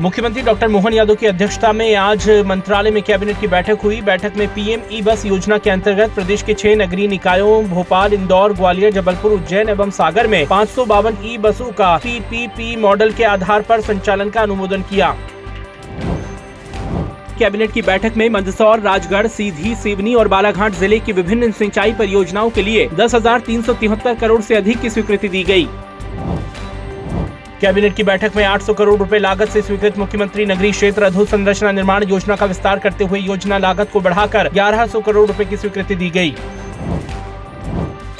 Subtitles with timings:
[0.00, 4.36] मुख्यमंत्री डॉक्टर मोहन यादव की अध्यक्षता में आज मंत्रालय में कैबिनेट की बैठक हुई बैठक
[4.36, 8.92] में पीएम ई बस योजना के अंतर्गत प्रदेश के छह नगरीय निकायों, भोपाल, इंदौर, ग्वालियर,
[8.92, 13.62] जबलपुर, उज्जैन एवं सागर में पाँच सौ बावन ई बसों का पीपीपी मॉडल के आधार
[13.62, 15.10] पर संचालन का अनुमोदन किया
[17.38, 22.50] कैबिनेट की बैठक में मंदसौर, राजगढ़, सीधी, सिवनी और बालाघाट ज़िले की विभिन्न सिंचाई परियोजनाओं
[22.50, 23.14] के लिए दस
[24.16, 25.68] करोड़ से अधिक की स्वीकृति दी गई।
[27.60, 32.04] कैबिनेट की बैठक में 800 करोड़ रुपए लागत से स्वीकृत मुख्यमंत्री नगरीय क्षेत्र अधोसंरचना निर्माण
[32.08, 36.10] योजना का विस्तार करते हुए योजना लागत को बढ़ाकर 1100 करोड़ रुपए की स्वीकृति दी
[36.10, 36.30] गई।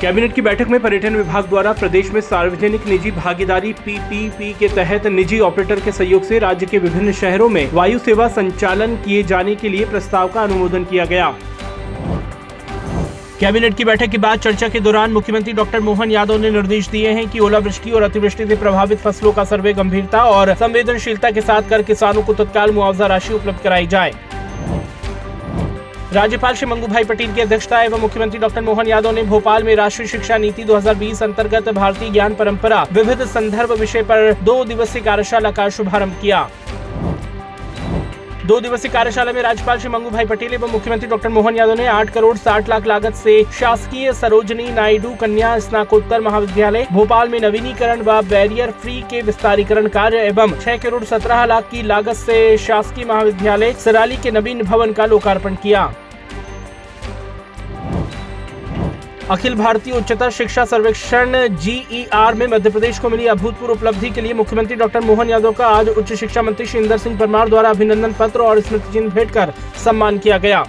[0.00, 5.06] कैबिनेट की बैठक में पर्यटन विभाग द्वारा प्रदेश में सार्वजनिक निजी भागीदारी पीपीपी के तहत
[5.08, 9.54] निजी ऑपरेटर के सहयोग से राज्य के विभिन्न शहरों में वायु सेवा संचालन किए जाने
[9.54, 11.34] के लिए प्रस्ताव का अनुमोदन किया गया।
[13.40, 17.10] कैबिनेट की बैठक के बाद चर्चा के दौरान मुख्यमंत्री डॉक्टर मोहन यादव ने निर्देश दिए
[17.10, 21.68] हैं कि ओलावृष्टि और अतिवृष्टि से प्रभावित फ़सलों का सर्वे गंभीरता और संवेदनशीलता के साथ
[21.70, 24.12] कर किसानों को तत्काल मुआवजा राशि उपलब्ध कराई जाए।
[26.12, 29.74] राज्यपाल श्री मंगू भाई पटेल की अध्यक्षता एवं मुख्यमंत्री डॉक्टर मोहन यादव ने भोपाल में
[29.76, 35.50] राष्ट्रीय शिक्षा नीति 2020 अंतर्गत भारतीय ज्ञान परंपरा विविध संदर्भ विषय पर दो दिवसीय कार्यशाला
[35.50, 36.48] का शुभारंभ किया।
[38.46, 41.86] दो दिवसीय कार्यशाला में राज्यपाल श्री मंगू भाई पटेल एवं मुख्यमंत्री डॉक्टर मोहन यादव ने
[41.86, 48.02] आठ करोड़ साठ लाख लागत से शासकीय सरोजनी नायडू कन्या स्नाकोत्तर महाविद्यालय, भोपाल में नवीनीकरण
[48.02, 53.04] व बैरियर फ्री के विस्तारीकरण कार्य एवं छह करोड़ सत्रह लाख की लागत से शासकीय
[53.04, 55.92] महाविद्यालय सराली के नवीन भवन का लोकार्पण किया।
[59.30, 64.34] अखिल भारतीय उच्चतर शिक्षा सर्वेक्षण जीईआर में मध्य प्रदेश को मिली अभूतपूर्व उपलब्धि के लिए
[64.34, 68.12] मुख्यमंत्री डॉक्टर मोहन यादव का आज उच्च शिक्षा मंत्री श्री इंदर सिंह परमार द्वारा अभिनंदन
[68.12, 69.52] पत्र और स्मृति चिन्ह भेंट कर
[69.84, 70.64] सम्मान किया गया।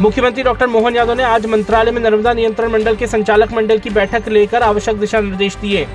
[0.00, 3.90] मुख्यमंत्री डॉक्टर मोहन यादव ने आज मंत्रालय में नर्मदा नियंत्रण मंडल के संचालक मंडल की
[3.90, 5.86] बैठक लेकर आवश्यक दिशा निर्देश दिए।